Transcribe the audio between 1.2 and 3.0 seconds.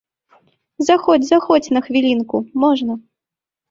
заходзь на хвілінку, можна.